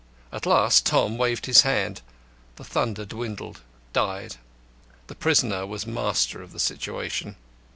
[0.31, 2.01] At last Tom waved his hand
[2.55, 3.61] the thunder dwindled,
[3.93, 4.37] died.
[5.05, 7.35] The prisoner was master of the situation.